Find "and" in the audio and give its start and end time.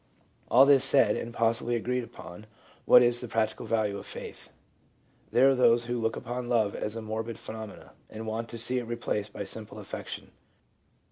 1.15-1.31, 8.09-8.25